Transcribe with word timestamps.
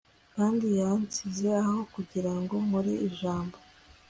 kandi 0.35 0.65
yansize 0.79 1.47
aho 1.63 1.77
kugira 1.93 2.31
ngo 2.41 2.55
nkore 2.65 2.93
ijambo 3.07 3.57